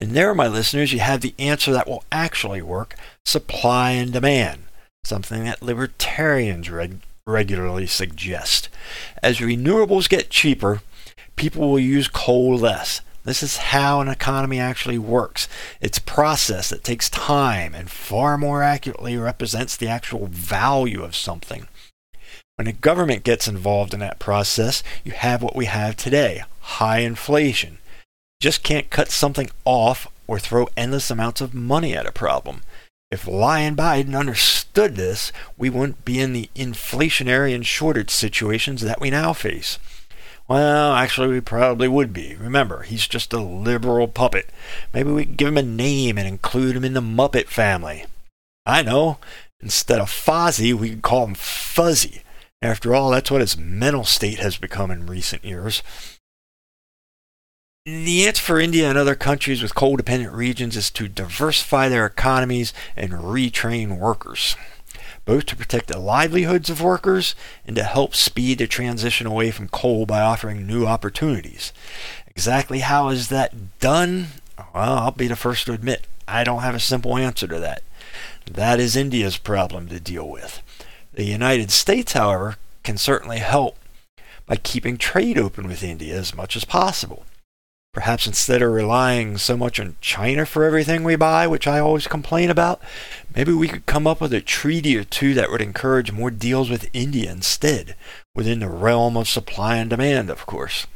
And 0.00 0.12
there, 0.12 0.34
my 0.34 0.48
listeners, 0.48 0.92
you 0.92 1.00
have 1.00 1.20
the 1.20 1.34
answer 1.38 1.72
that 1.72 1.86
will 1.86 2.04
actually 2.10 2.62
work 2.62 2.96
supply 3.24 3.90
and 3.90 4.12
demand, 4.12 4.64
something 5.04 5.44
that 5.44 5.62
libertarians 5.62 6.70
reg- 6.70 7.02
regularly 7.26 7.86
suggest. 7.86 8.68
As 9.22 9.38
renewables 9.38 10.08
get 10.08 10.30
cheaper, 10.30 10.80
people 11.36 11.70
will 11.70 11.78
use 11.78 12.08
coal 12.08 12.56
less. 12.56 13.00
This 13.24 13.42
is 13.42 13.56
how 13.58 14.00
an 14.00 14.08
economy 14.08 14.58
actually 14.58 14.98
works. 14.98 15.46
It's 15.80 15.98
a 15.98 16.02
process 16.02 16.70
that 16.70 16.82
takes 16.82 17.08
time 17.08 17.74
and 17.74 17.88
far 17.88 18.36
more 18.36 18.62
accurately 18.62 19.16
represents 19.16 19.76
the 19.76 19.88
actual 19.88 20.26
value 20.26 21.04
of 21.04 21.14
something. 21.14 21.68
When 22.56 22.66
the 22.66 22.72
government 22.72 23.24
gets 23.24 23.48
involved 23.48 23.94
in 23.94 24.00
that 24.00 24.18
process, 24.18 24.82
you 25.04 25.12
have 25.12 25.42
what 25.42 25.56
we 25.56 25.66
have 25.66 25.96
today 25.96 26.44
high 26.60 26.98
inflation. 26.98 27.78
You 28.40 28.44
just 28.44 28.62
can't 28.62 28.90
cut 28.90 29.10
something 29.10 29.50
off 29.64 30.06
or 30.26 30.38
throw 30.38 30.68
endless 30.76 31.10
amounts 31.10 31.40
of 31.40 31.54
money 31.54 31.94
at 31.94 32.06
a 32.06 32.12
problem. 32.12 32.62
If 33.10 33.28
Lion 33.28 33.76
Biden 33.76 34.18
understood 34.18 34.96
this, 34.96 35.32
we 35.58 35.68
wouldn't 35.68 36.04
be 36.04 36.18
in 36.18 36.32
the 36.32 36.48
inflationary 36.56 37.54
and 37.54 37.66
shortage 37.66 38.10
situations 38.10 38.80
that 38.80 39.00
we 39.00 39.10
now 39.10 39.34
face. 39.34 39.78
Well, 40.48 40.94
actually, 40.94 41.28
we 41.28 41.40
probably 41.40 41.88
would 41.88 42.12
be. 42.12 42.36
Remember, 42.36 42.82
he's 42.82 43.06
just 43.06 43.32
a 43.32 43.40
liberal 43.40 44.08
puppet. 44.08 44.48
Maybe 44.92 45.10
we 45.10 45.26
could 45.26 45.36
give 45.36 45.48
him 45.48 45.58
a 45.58 45.62
name 45.62 46.16
and 46.16 46.26
include 46.26 46.76
him 46.76 46.84
in 46.84 46.94
the 46.94 47.00
Muppet 47.00 47.46
family. 47.46 48.06
I 48.64 48.82
know. 48.82 49.18
Instead 49.62 50.00
of 50.00 50.10
Fozzie, 50.10 50.74
we 50.74 50.90
could 50.90 51.02
call 51.02 51.24
him 51.24 51.34
Fuzzy. 51.34 52.22
After 52.60 52.94
all, 52.94 53.10
that's 53.10 53.30
what 53.30 53.40
his 53.40 53.56
mental 53.56 54.04
state 54.04 54.38
has 54.38 54.56
become 54.56 54.90
in 54.90 55.06
recent 55.06 55.44
years. 55.44 55.82
The 57.84 58.26
answer 58.26 58.42
for 58.42 58.60
India 58.60 58.88
and 58.88 58.96
other 58.96 59.16
countries 59.16 59.62
with 59.62 59.74
coal 59.74 59.96
dependent 59.96 60.32
regions 60.32 60.76
is 60.76 60.90
to 60.92 61.08
diversify 61.08 61.88
their 61.88 62.06
economies 62.06 62.72
and 62.96 63.12
retrain 63.12 63.98
workers, 63.98 64.54
both 65.24 65.46
to 65.46 65.56
protect 65.56 65.88
the 65.88 65.98
livelihoods 65.98 66.70
of 66.70 66.80
workers 66.80 67.34
and 67.66 67.74
to 67.74 67.82
help 67.82 68.14
speed 68.14 68.58
the 68.58 68.68
transition 68.68 69.26
away 69.26 69.50
from 69.50 69.66
coal 69.66 70.06
by 70.06 70.20
offering 70.20 70.64
new 70.64 70.86
opportunities. 70.86 71.72
Exactly 72.28 72.80
how 72.80 73.08
is 73.08 73.28
that 73.30 73.80
done? 73.80 74.28
Well, 74.72 74.98
I'll 74.98 75.10
be 75.10 75.26
the 75.26 75.34
first 75.34 75.66
to 75.66 75.72
admit 75.72 76.06
I 76.28 76.44
don't 76.44 76.62
have 76.62 76.76
a 76.76 76.80
simple 76.80 77.16
answer 77.16 77.48
to 77.48 77.58
that. 77.58 77.82
That 78.50 78.80
is 78.80 78.96
India's 78.96 79.36
problem 79.36 79.88
to 79.88 80.00
deal 80.00 80.28
with. 80.28 80.62
The 81.12 81.24
United 81.24 81.70
States, 81.70 82.12
however, 82.12 82.56
can 82.82 82.96
certainly 82.96 83.38
help 83.38 83.76
by 84.46 84.56
keeping 84.56 84.98
trade 84.98 85.38
open 85.38 85.68
with 85.68 85.82
India 85.82 86.16
as 86.16 86.34
much 86.34 86.56
as 86.56 86.64
possible. 86.64 87.24
Perhaps 87.92 88.26
instead 88.26 88.62
of 88.62 88.72
relying 88.72 89.36
so 89.36 89.54
much 89.54 89.78
on 89.78 89.96
China 90.00 90.46
for 90.46 90.64
everything 90.64 91.04
we 91.04 91.14
buy, 91.14 91.46
which 91.46 91.66
I 91.66 91.78
always 91.78 92.06
complain 92.06 92.48
about, 92.48 92.80
maybe 93.36 93.52
we 93.52 93.68
could 93.68 93.84
come 93.84 94.06
up 94.06 94.20
with 94.20 94.32
a 94.32 94.40
treaty 94.40 94.96
or 94.96 95.04
two 95.04 95.34
that 95.34 95.50
would 95.50 95.60
encourage 95.60 96.10
more 96.10 96.30
deals 96.30 96.70
with 96.70 96.88
India 96.94 97.30
instead, 97.30 97.94
within 98.34 98.60
the 98.60 98.68
realm 98.68 99.16
of 99.16 99.28
supply 99.28 99.76
and 99.76 99.90
demand, 99.90 100.30
of 100.30 100.46
course. 100.46 100.86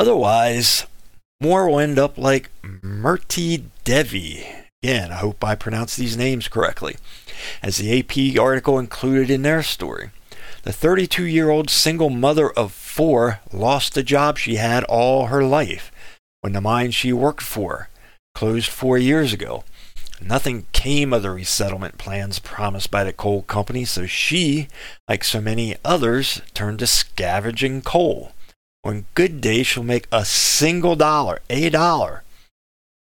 Otherwise, 0.00 0.86
more 1.40 1.68
will 1.68 1.78
end 1.78 1.98
up 1.98 2.18
like 2.18 2.50
Murti 2.62 3.64
Devi. 3.84 4.46
Again, 4.82 5.12
I 5.12 5.16
hope 5.16 5.44
I 5.44 5.56
pronounced 5.56 5.98
these 5.98 6.16
names 6.16 6.48
correctly, 6.48 6.96
as 7.62 7.76
the 7.76 7.98
AP 7.98 8.40
article 8.40 8.78
included 8.78 9.28
in 9.28 9.42
their 9.42 9.62
story. 9.62 10.08
The 10.62 10.72
32 10.72 11.24
year 11.24 11.50
old 11.50 11.68
single 11.68 12.08
mother 12.08 12.50
of 12.50 12.72
four 12.72 13.40
lost 13.52 13.92
the 13.92 14.02
job 14.02 14.38
she 14.38 14.56
had 14.56 14.84
all 14.84 15.26
her 15.26 15.44
life 15.44 15.92
when 16.40 16.54
the 16.54 16.62
mine 16.62 16.92
she 16.92 17.12
worked 17.12 17.42
for 17.42 17.90
closed 18.34 18.70
four 18.70 18.96
years 18.96 19.34
ago. 19.34 19.64
Nothing 20.18 20.66
came 20.72 21.12
of 21.12 21.22
the 21.22 21.30
resettlement 21.30 21.98
plans 21.98 22.38
promised 22.38 22.90
by 22.90 23.04
the 23.04 23.12
coal 23.12 23.42
company, 23.42 23.84
so 23.84 24.06
she, 24.06 24.68
like 25.06 25.24
so 25.24 25.42
many 25.42 25.76
others, 25.84 26.40
turned 26.54 26.78
to 26.78 26.86
scavenging 26.86 27.82
coal. 27.82 28.32
On 28.82 29.04
good 29.12 29.42
days, 29.42 29.66
she'll 29.66 29.82
make 29.82 30.08
a 30.10 30.24
single 30.24 30.96
dollar, 30.96 31.40
a 31.50 31.68
dollar. 31.68 32.22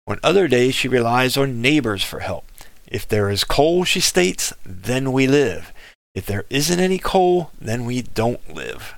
On 0.07 0.19
other 0.23 0.47
days, 0.47 0.73
she 0.73 0.87
relies 0.87 1.35
on 1.35 1.61
neighbors 1.61 2.03
for 2.03 2.21
help. 2.21 2.45
If 2.87 3.05
there 3.05 3.29
is 3.29 3.43
coal, 3.43 3.83
she 3.83 3.99
states, 3.99 4.53
then 4.65 5.11
we 5.11 5.27
live. 5.27 5.73
If 6.15 6.25
there 6.25 6.45
isn't 6.49 6.79
any 6.79 6.97
coal, 6.97 7.51
then 7.59 7.85
we 7.85 8.01
don't 8.01 8.55
live. 8.55 8.95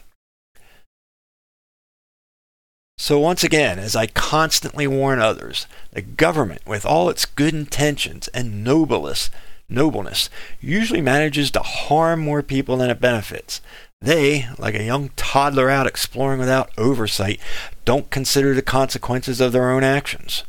So, 2.98 3.18
once 3.18 3.44
again, 3.44 3.80
as 3.80 3.96
I 3.96 4.08
constantly 4.08 4.86
warn 4.86 5.20
others, 5.20 5.66
the 5.92 6.02
government, 6.02 6.62
with 6.68 6.86
all 6.86 7.10
its 7.10 7.26
good 7.26 7.56
intentions 7.56 8.28
and 8.30 8.64
nobleness, 8.64 9.32
nobleness, 9.68 10.30
usually 10.60 11.02
manages 11.02 11.50
to 11.52 11.62
harm 11.62 12.20
more 12.20 12.44
people 12.44 12.78
than 12.78 12.90
it 12.90 13.02
benefits. 13.02 13.62
They, 14.02 14.48
like 14.58 14.76
a 14.76 14.84
young 14.84 15.10
toddler 15.16 15.70
out 15.70 15.88
exploring 15.88 16.40
without 16.40 16.72
oversight, 16.78 17.40
don't 17.84 18.10
consider 18.12 18.54
the 18.54 18.62
consequences 18.62 19.42
of 19.42 19.54
their 19.54 19.72
own 19.72 19.84
actions. 19.84 20.44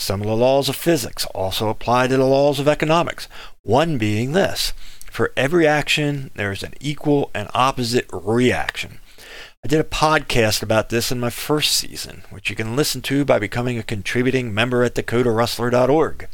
Some 0.00 0.22
of 0.22 0.26
the 0.26 0.34
laws 0.34 0.70
of 0.70 0.76
physics 0.76 1.26
also 1.26 1.68
apply 1.68 2.06
to 2.06 2.16
the 2.16 2.24
laws 2.24 2.58
of 2.58 2.66
economics, 2.66 3.28
one 3.62 3.98
being 3.98 4.32
this 4.32 4.72
for 5.10 5.32
every 5.36 5.66
action, 5.66 6.30
there 6.36 6.52
is 6.52 6.62
an 6.62 6.72
equal 6.80 7.30
and 7.34 7.50
opposite 7.52 8.08
reaction. 8.10 8.98
I 9.62 9.68
did 9.68 9.80
a 9.80 9.84
podcast 9.84 10.62
about 10.62 10.88
this 10.88 11.12
in 11.12 11.20
my 11.20 11.28
first 11.28 11.72
season, 11.76 12.22
which 12.30 12.48
you 12.48 12.56
can 12.56 12.76
listen 12.76 13.02
to 13.02 13.26
by 13.26 13.38
becoming 13.38 13.76
a 13.76 13.82
contributing 13.82 14.54
member 14.54 14.82
at 14.84 14.94
dakotarustler.org. 14.94 16.28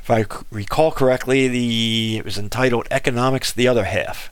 If 0.00 0.10
I 0.10 0.24
recall 0.50 0.92
correctly, 0.92 1.48
the 1.48 2.16
it 2.18 2.24
was 2.24 2.38
entitled 2.38 2.86
Economics 2.90 3.52
the 3.52 3.68
Other 3.68 3.84
Half. 3.84 4.30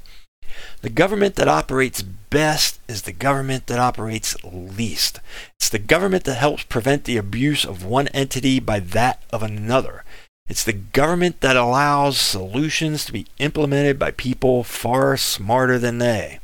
The 0.81 0.91
government 0.91 1.37
that 1.37 1.49
operates 1.49 2.03
best 2.03 2.81
is 2.89 3.03
the 3.03 3.13
government 3.13 3.67
that 3.67 3.79
operates 3.79 4.37
least. 4.45 5.21
It's 5.57 5.69
the 5.69 5.79
government 5.79 6.25
that 6.25 6.35
helps 6.35 6.65
prevent 6.65 7.05
the 7.05 7.17
abuse 7.17 7.65
of 7.65 7.85
one 7.85 8.09
entity 8.09 8.61
by 8.61 8.81
that 8.81 9.23
of 9.31 9.43
another. 9.43 10.05
It's 10.49 10.65
the 10.65 10.73
government 10.73 11.41
that 11.41 11.57
allows 11.57 12.19
solutions 12.19 13.05
to 13.05 13.13
be 13.13 13.27
implemented 13.39 13.99
by 13.99 14.11
people 14.11 14.65
far 14.65 15.17
smarter 15.17 15.79
than 15.79 15.99
they. 15.99 16.41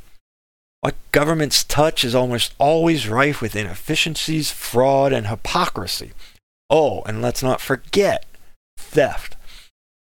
What 0.81 0.95
governments 1.11 1.63
touch 1.63 2.05
is 2.05 2.15
almost 2.15 2.53
always 2.57 3.09
rife 3.09 3.41
with 3.41 3.55
inefficiencies, 3.55 4.51
fraud, 4.51 5.11
and 5.11 5.27
hypocrisy. 5.27 6.13
Oh, 6.69 7.01
and 7.03 7.21
let's 7.21 7.43
not 7.43 7.59
forget 7.59 8.25
theft. 8.77 9.35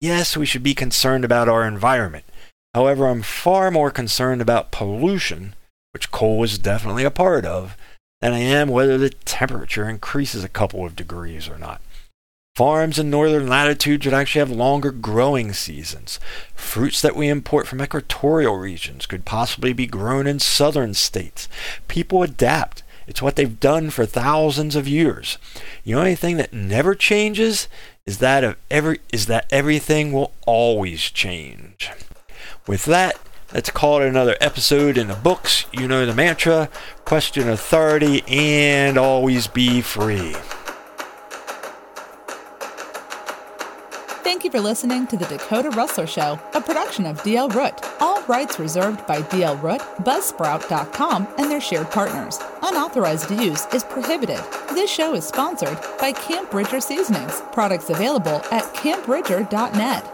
Yes, 0.02 0.36
we 0.36 0.46
should 0.46 0.64
be 0.64 0.74
concerned 0.74 1.24
about 1.24 1.48
our 1.48 1.66
environment. 1.66 2.26
However, 2.74 3.08
I'm 3.08 3.22
far 3.22 3.70
more 3.70 3.92
concerned 3.92 4.42
about 4.42 4.72
pollution, 4.72 5.56
which 5.92 6.12
coal 6.12 6.44
is 6.44 6.58
definitely 6.58 7.04
a 7.04 7.12
part 7.12 7.46
of, 7.46 7.78
than 8.22 8.34
I 8.34 8.40
am 8.40 8.70
whether 8.70 8.98
the 8.98 9.10
temperature 9.10 9.88
increases 9.88 10.44
a 10.44 10.50
couple 10.50 10.86
of 10.86 10.96
degrees 10.96 11.48
or 11.48 11.58
not. 11.58 11.82
Farms 12.56 13.00
in 13.00 13.10
northern 13.10 13.48
latitudes 13.48 14.06
would 14.06 14.14
actually 14.14 14.40
have 14.40 14.52
longer 14.52 14.92
growing 14.92 15.54
seasons. 15.54 16.20
Fruits 16.54 17.02
that 17.02 17.16
we 17.16 17.28
import 17.28 17.68
from 17.68 17.82
equatorial 17.82 18.58
regions 18.58 19.08
could 19.08 19.26
possibly 19.26 19.74
be 19.74 19.88
grown 19.88 20.28
in 20.28 20.40
southern 20.40 20.94
states. 20.94 21.50
People 21.88 22.22
adapt. 22.22 22.84
It's 23.08 23.24
what 23.24 23.36
they've 23.36 23.60
done 23.60 23.90
for 23.90 24.06
thousands 24.06 24.76
of 24.76 24.88
years. 24.88 25.38
The 25.84 25.96
only 25.96 26.16
thing 26.16 26.38
that 26.38 26.54
never 26.54 26.94
changes 26.94 27.68
is 28.06 28.20
that 28.20 28.44
of 28.44 28.56
every 28.70 29.00
is 29.12 29.26
that 29.26 29.48
everything 29.52 30.12
will 30.12 30.32
always 30.46 31.02
change. 31.02 31.90
With 32.66 32.86
that, 32.86 33.20
let's 33.54 33.70
call 33.70 34.02
it 34.02 34.08
another 34.08 34.38
episode 34.40 34.98
in 34.98 35.08
the 35.08 35.16
books. 35.16 35.66
You 35.74 35.88
know 35.88 36.06
the 36.06 36.14
mantra, 36.14 36.70
question 37.04 37.50
authority, 37.50 38.24
and 38.28 38.98
always 38.98 39.48
be 39.48 39.82
free. 39.82 40.36
Thank 44.24 44.46
you 44.46 44.50
for 44.50 44.62
listening 44.62 45.08
to 45.08 45.18
the 45.18 45.26
Dakota 45.26 45.70
Rustler 45.72 46.08
Show, 46.08 46.40
a 46.54 46.62
production 46.62 47.06
of 47.06 47.22
DL 47.22 47.54
Root. 47.54 47.74
All 48.00 48.24
rights 48.24 48.60
reserved 48.60 49.06
by 49.06 49.22
DL 49.24 49.62
Root, 49.62 49.82
Buzzsprout.com, 50.06 51.28
and 51.38 51.52
their 51.52 51.62
shared 51.62 51.92
partners. 51.92 52.40
Unauthorized 52.62 53.30
use 53.32 53.66
is 53.74 53.84
prohibited. 53.84 54.40
This 54.70 54.90
show 54.90 55.16
is 55.16 55.26
sponsored 55.26 55.78
by 56.00 56.14
Camp 56.14 56.50
Bridger 56.50 56.80
Seasonings. 56.80 57.42
Products 57.52 57.90
available 57.90 58.42
at 58.52 58.64
campbridger.net. 58.74 60.13